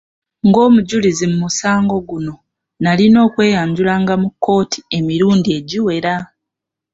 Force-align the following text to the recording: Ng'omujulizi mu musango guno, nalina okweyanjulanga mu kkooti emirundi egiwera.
Ng'omujulizi 0.47 1.25
mu 1.31 1.37
musango 1.43 1.95
guno, 2.09 2.33
nalina 2.83 3.17
okweyanjulanga 3.27 4.13
mu 4.21 4.29
kkooti 4.33 4.79
emirundi 4.97 5.49
egiwera. 5.59 6.15